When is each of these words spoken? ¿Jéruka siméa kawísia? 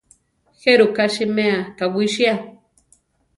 ¿Jéruka 0.61 1.03
siméa 1.15 1.57
kawísia? 1.79 2.33